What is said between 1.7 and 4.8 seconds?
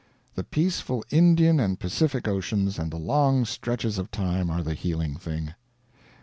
Pacific Oceans and the long stretches of time are the